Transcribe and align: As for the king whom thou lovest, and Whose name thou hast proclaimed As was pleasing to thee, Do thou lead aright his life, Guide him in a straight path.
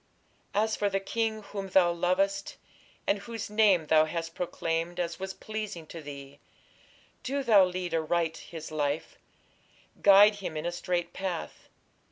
As 0.55 0.75
for 0.75 0.89
the 0.89 0.99
king 0.99 1.43
whom 1.43 1.67
thou 1.69 1.91
lovest, 1.91 2.57
and 3.05 3.19
Whose 3.19 3.51
name 3.51 3.85
thou 3.85 4.05
hast 4.05 4.33
proclaimed 4.33 4.99
As 4.99 5.19
was 5.19 5.31
pleasing 5.35 5.85
to 5.85 6.01
thee, 6.01 6.39
Do 7.21 7.43
thou 7.43 7.65
lead 7.65 7.93
aright 7.93 8.37
his 8.37 8.71
life, 8.71 9.19
Guide 10.01 10.37
him 10.37 10.57
in 10.57 10.65
a 10.65 10.71
straight 10.71 11.13
path. 11.13 11.69